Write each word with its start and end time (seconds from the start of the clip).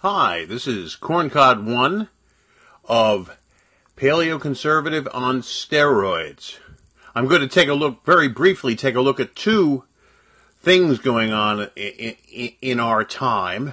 Hi, 0.00 0.44
this 0.44 0.66
is 0.66 0.94
Corncod 0.94 1.64
One 1.64 2.08
of 2.84 3.34
Paleoconservative 3.96 5.08
on 5.14 5.40
Steroids. 5.40 6.58
I'm 7.14 7.26
going 7.26 7.40
to 7.40 7.48
take 7.48 7.70
a 7.70 7.74
look, 7.74 8.04
very 8.04 8.28
briefly, 8.28 8.76
take 8.76 8.94
a 8.94 9.00
look 9.00 9.20
at 9.20 9.34
two 9.34 9.84
things 10.60 10.98
going 10.98 11.32
on 11.32 11.70
in, 11.76 12.14
in, 12.30 12.52
in 12.60 12.78
our 12.78 13.04
time. 13.04 13.72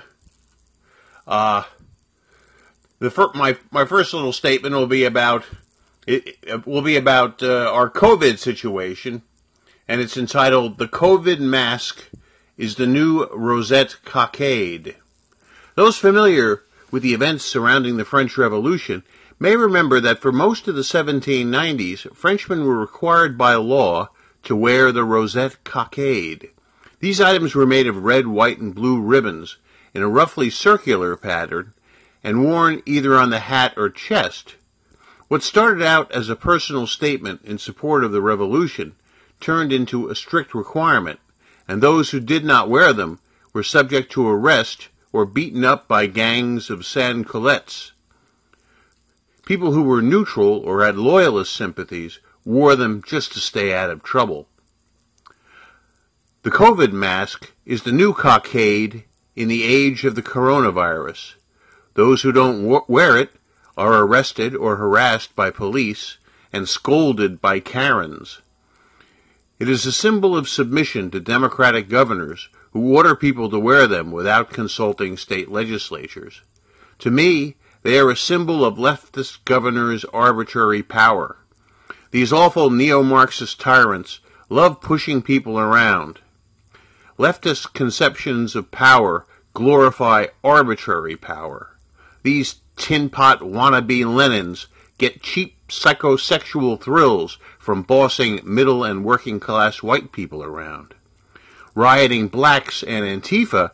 Uh, 1.28 1.64
the 3.00 3.12
fir- 3.12 3.34
my 3.36 3.58
my 3.70 3.84
first 3.84 4.14
little 4.14 4.32
statement 4.32 4.74
will 4.74 4.88
be 4.88 5.04
about 5.04 5.44
it, 6.08 6.38
it 6.42 6.66
will 6.66 6.82
be 6.82 6.96
about 6.96 7.44
uh, 7.44 7.70
our 7.70 7.90
COVID 7.90 8.40
situation, 8.40 9.24
and 9.90 10.00
it's 10.00 10.16
entitled 10.16 10.78
"The 10.78 10.88
COVID 10.88 11.40
Mask 11.40 12.06
is 12.58 12.76
the 12.76 12.88
New 12.88 13.26
Rosette 13.26 13.98
Cockade." 14.06 14.96
Those 15.76 15.98
familiar 15.98 16.64
with 16.92 17.02
the 17.02 17.16
events 17.16 17.44
surrounding 17.44 17.98
the 17.98 18.06
French 18.06 18.38
Revolution 18.38 19.04
may 19.40 19.56
remember 19.56 20.00
that 20.00 20.20
for 20.20 20.32
most 20.32 20.68
of 20.68 20.76
the 20.76 20.82
1790s, 20.82 22.16
Frenchmen 22.16 22.64
were 22.66 22.78
required 22.78 23.38
by 23.38 23.56
law 23.56 24.10
to 24.44 24.56
wear 24.56 24.92
the 24.92 25.04
rosette 25.04 25.64
cockade. 25.64 26.50
These 27.00 27.20
items 27.20 27.56
were 27.56 27.66
made 27.66 27.88
of 27.88 28.04
red, 28.04 28.28
white, 28.28 28.60
and 28.60 28.76
blue 28.76 29.02
ribbons 29.02 29.58
in 29.96 30.04
a 30.04 30.08
roughly 30.08 30.52
circular 30.52 31.18
pattern 31.18 31.74
and 32.24 32.44
worn 32.44 32.84
either 32.86 33.18
on 33.18 33.32
the 33.32 33.40
hat 33.40 33.74
or 33.76 33.90
chest. 33.90 34.56
What 35.28 35.42
started 35.42 35.84
out 35.84 36.12
as 36.12 36.30
a 36.30 36.36
personal 36.36 36.86
statement 36.86 37.42
in 37.44 37.58
support 37.58 38.04
of 38.04 38.12
the 38.12 38.22
revolution 38.22 38.94
turned 39.40 39.74
into 39.74 40.08
a 40.08 40.16
strict 40.16 40.54
requirement, 40.54 41.20
and 41.68 41.82
those 41.82 42.12
who 42.12 42.20
did 42.20 42.46
not 42.46 42.70
wear 42.70 42.94
them 42.94 43.20
were 43.54 43.64
subject 43.64 44.12
to 44.12 44.28
arrest 44.28 44.90
or 45.14 45.26
beaten 45.26 45.64
up 45.64 45.88
by 45.88 46.08
gangs 46.08 46.70
of 46.70 46.86
sans-culottes. 46.86 47.94
People 49.46 49.72
who 49.72 49.84
were 49.84 50.02
neutral 50.02 50.58
or 50.58 50.84
had 50.84 50.98
loyalist 50.98 51.56
sympathies 51.56 52.20
wore 52.44 52.76
them 52.76 53.02
just 53.06 53.32
to 53.32 53.40
stay 53.40 53.74
out 53.74 53.90
of 53.90 54.04
trouble. 54.04 54.48
The 56.42 56.52
COVID 56.52 56.92
mask 56.92 57.54
is 57.66 57.84
the 57.84 57.92
new 57.92 58.14
cockade 58.14 59.04
in 59.36 59.48
the 59.48 59.64
age 59.64 60.04
of 60.04 60.16
the 60.16 60.22
coronavirus. 60.22 61.36
Those 61.94 62.24
who 62.24 62.32
don't 62.32 62.90
wear 62.90 63.18
it 63.18 63.32
are 63.78 64.04
arrested 64.04 64.56
or 64.56 64.76
harassed 64.76 65.36
by 65.36 65.52
police 65.52 66.18
and 66.52 66.68
scolded 66.68 67.40
by 67.40 67.60
Karens. 67.60 68.42
It 69.60 69.70
is 69.70 69.86
a 69.86 69.92
symbol 69.92 70.36
of 70.36 70.50
submission 70.50 71.12
to 71.12 71.20
democratic 71.20 71.88
governors 71.88 72.50
who 72.74 72.96
order 72.96 73.16
people 73.16 73.52
to 73.52 73.60
wear 73.60 73.86
them 73.86 74.12
without 74.12 74.50
consulting 74.50 75.16
state 75.16 75.50
legislatures. 75.50 76.42
To 77.00 77.12
me, 77.12 77.56
they 77.84 78.00
are 78.00 78.10
a 78.10 78.18
symbol 78.18 78.66
of 78.66 78.78
leftist 78.78 79.46
governors' 79.46 80.06
arbitrary 80.06 80.82
power. 80.82 81.38
These 82.10 82.34
awful 82.34 82.72
neo-Marxist 82.72 83.60
tyrants 83.60 84.20
love 84.50 84.82
pushing 84.82 85.22
people 85.22 85.60
around. 85.60 86.20
Leftist 87.20 87.74
conceptions 87.74 88.56
of 88.56 88.72
power 88.72 89.28
glorify 89.54 90.28
arbitrary 90.44 91.16
power. 91.16 91.78
These 92.24 92.56
tin 92.76 93.12
pot 93.12 93.42
wannabe 93.42 94.04
Lenins 94.04 94.66
get 94.98 95.22
cheap 95.22 95.56
psychosexual 95.68 96.82
thrills 96.82 97.38
from 97.60 97.84
bossing 97.84 98.40
middle 98.44 98.84
and 98.84 99.06
working 99.06 99.40
class 99.40 99.84
white 99.84 100.12
people 100.12 100.44
around 100.44 100.96
rioting 101.76 102.28
blacks 102.28 102.84
and 102.84 103.06
Antifa 103.06 103.72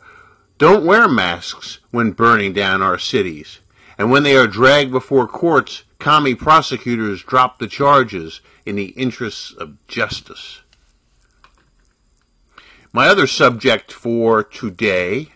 don't 0.58 0.84
wear 0.84 1.08
masks 1.08 1.78
when 1.90 2.12
burning 2.12 2.52
down 2.52 2.82
our 2.82 2.98
cities. 2.98 3.60
And 3.96 4.10
when 4.10 4.22
they 4.22 4.36
are 4.36 4.46
dragged 4.46 4.92
before 4.92 5.26
courts, 5.26 5.84
commie 5.98 6.34
prosecutors 6.34 7.22
drop 7.22 7.58
the 7.58 7.66
charges 7.66 8.40
in 8.66 8.76
the 8.76 8.88
interests 8.90 9.52
of 9.52 9.76
justice. 9.88 10.60
My 12.92 13.08
other 13.08 13.26
subject 13.26 13.92
for 13.92 14.42
today 14.42 15.28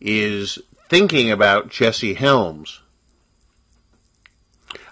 is 0.00 0.58
thinking 0.88 1.30
about 1.30 1.70
Jesse 1.70 2.14
Helms. 2.14 2.80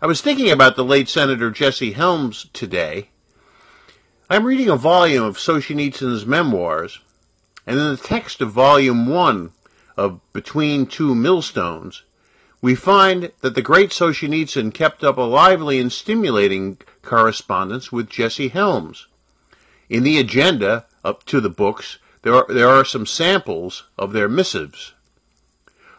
I 0.00 0.06
was 0.06 0.20
thinking 0.20 0.50
about 0.50 0.74
the 0.74 0.84
late 0.84 1.08
Senator 1.08 1.50
Jesse 1.50 1.92
Helms 1.92 2.46
today 2.52 3.10
I'm 4.32 4.46
reading 4.46 4.70
a 4.70 4.76
volume 4.76 5.24
of 5.24 5.36
Solzhenitsyn's 5.36 6.24
memoirs, 6.24 7.00
and 7.66 7.78
in 7.78 7.86
the 7.90 7.98
text 7.98 8.40
of 8.40 8.50
volume 8.50 9.06
one 9.06 9.52
of 9.94 10.22
Between 10.32 10.86
Two 10.86 11.14
Millstones, 11.14 12.00
we 12.62 12.74
find 12.74 13.30
that 13.42 13.54
the 13.54 13.60
great 13.60 13.90
Solzhenitsyn 13.90 14.72
kept 14.72 15.04
up 15.04 15.18
a 15.18 15.20
lively 15.20 15.78
and 15.78 15.92
stimulating 15.92 16.78
correspondence 17.02 17.92
with 17.92 18.08
Jesse 18.08 18.48
Helms. 18.48 19.06
In 19.90 20.02
the 20.02 20.18
agenda 20.18 20.86
up 21.04 21.26
to 21.26 21.38
the 21.38 21.50
books, 21.50 21.98
there 22.22 22.34
are, 22.34 22.46
there 22.48 22.70
are 22.70 22.86
some 22.86 23.04
samples 23.04 23.84
of 23.98 24.14
their 24.14 24.30
missives. 24.30 24.94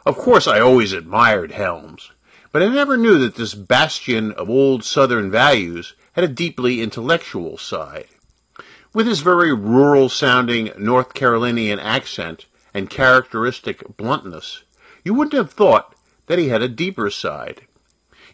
Of 0.07 0.17
course, 0.17 0.47
I 0.47 0.59
always 0.59 0.91
admired 0.91 1.51
Helms, 1.51 2.11
but 2.51 2.63
I 2.63 2.69
never 2.69 2.97
knew 2.97 3.19
that 3.19 3.35
this 3.35 3.53
bastion 3.53 4.31
of 4.31 4.49
old 4.49 4.83
Southern 4.83 5.29
values 5.29 5.93
had 6.13 6.23
a 6.23 6.27
deeply 6.27 6.81
intellectual 6.81 7.59
side. 7.59 8.07
With 8.95 9.07
his 9.07 9.21
very 9.21 9.51
rural 9.51 10.07
sounding 10.07 10.69
North 10.77 11.15
Carolinian 11.15 11.79
accent 11.79 12.45
and 12.75 12.91
characteristic 12.91 13.97
bluntness, 13.97 14.61
you 15.03 15.15
wouldn't 15.15 15.33
have 15.33 15.51
thought 15.51 15.95
that 16.27 16.37
he 16.37 16.49
had 16.49 16.61
a 16.61 16.67
deeper 16.67 17.09
side. 17.09 17.61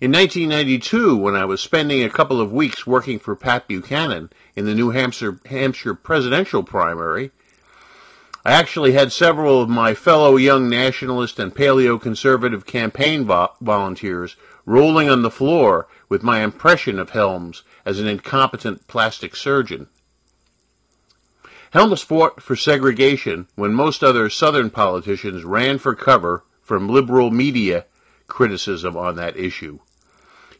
In 0.02 0.12
1992, 0.12 1.16
when 1.16 1.34
I 1.34 1.46
was 1.46 1.62
spending 1.62 2.03
a 2.03 2.09
couple 2.09 2.42
of 2.42 2.52
weeks 2.52 2.86
working 2.86 3.19
for 3.19 3.38
Pat 3.38 3.69
Buchanan 3.69 4.34
in 4.53 4.66
the 4.66 4.75
New 4.75 4.90
Hampshire, 4.90 5.40
Hampshire 5.46 5.94
presidential 5.94 6.62
primary, 6.62 7.31
I 8.44 8.52
actually 8.52 8.92
had 8.92 9.14
several 9.14 9.62
of 9.62 9.69
my 9.69 9.94
fellow 9.94 10.36
young 10.36 10.69
nationalist 10.69 11.40
and 11.40 11.56
paleo-conservative 11.56 12.66
campaign 12.66 13.24
vo- 13.24 13.53
volunteers 13.62 14.36
rolling 14.66 15.09
on 15.09 15.22
the 15.22 15.31
floor 15.31 15.88
with 16.09 16.22
my 16.22 16.42
impression 16.42 17.00
of 17.00 17.12
Helms 17.12 17.64
as 17.86 17.98
an 17.98 18.08
incompetent 18.08 18.88
plastic 18.88 19.38
surgeon. 19.38 19.88
Helms 21.72 22.02
fought 22.02 22.41
for 22.41 22.56
segregation 22.56 23.47
when 23.56 23.74
most 23.74 24.03
other 24.03 24.30
Southern 24.30 24.69
politicians 24.69 25.44
ran 25.44 25.78
for 25.78 25.94
cover 25.94 26.44
from 26.62 26.90
liberal 26.90 27.30
media 27.30 27.85
criticism 28.28 28.97
on 28.97 29.16
that 29.16 29.38
issue. 29.38 29.80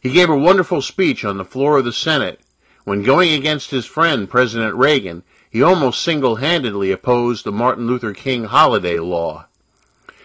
He 0.00 0.12
gave 0.12 0.30
a 0.30 0.36
wonderful 0.36 0.82
speech 0.82 1.24
on 1.24 1.36
the 1.36 1.44
floor 1.44 1.78
of 1.78 1.84
the 1.84 1.92
Senate 1.92 2.40
when 2.84 3.02
going 3.02 3.32
against 3.32 3.70
his 3.70 3.84
friend 3.86 4.30
President 4.30 4.74
Reagan, 4.74 5.22
he 5.50 5.62
almost 5.62 6.02
single-handedly 6.02 6.90
opposed 6.90 7.44
the 7.44 7.52
Martin 7.52 7.86
Luther 7.86 8.14
King 8.14 8.44
holiday 8.44 8.98
law. 8.98 9.46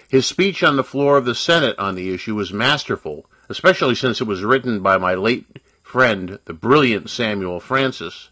His 0.07 0.25
speech 0.25 0.63
on 0.63 0.75
the 0.75 0.83
floor 0.83 1.17
of 1.17 1.25
the 1.25 1.35
Senate 1.35 1.77
on 1.77 1.95
the 1.95 2.13
issue 2.13 2.35
was 2.35 2.53
masterful, 2.53 3.25
especially 3.49 3.95
since 3.95 4.21
it 4.21 4.27
was 4.27 4.43
written 4.43 4.81
by 4.81 4.97
my 4.97 5.15
late 5.15 5.45
friend, 5.83 6.39
the 6.45 6.53
brilliant 6.53 7.09
Samuel 7.09 7.59
Francis. 7.59 8.29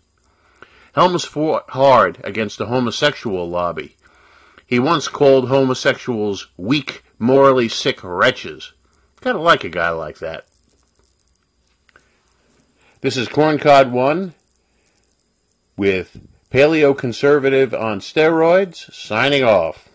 Helms 0.93 1.25
fought 1.25 1.69
hard 1.71 2.19
against 2.23 2.57
the 2.57 2.67
homosexual 2.67 3.49
lobby. 3.49 3.95
He 4.65 4.79
once 4.79 5.07
called 5.07 5.49
homosexuals 5.49 6.47
weak, 6.55 7.03
morally 7.17 7.67
sick 7.67 8.03
wretches. 8.03 8.73
Kind 9.21 9.35
of 9.35 9.43
like 9.43 9.63
a 9.63 9.69
guy 9.69 9.89
like 9.89 10.19
that. 10.19 10.45
This 13.01 13.17
is 13.17 13.27
Corncod 13.27 13.89
One 13.89 14.33
with 15.75 16.17
Paleo 16.51 16.97
Conservative 16.97 17.73
on 17.73 17.99
steroids, 17.99 18.93
signing 18.93 19.43
off. 19.43 19.89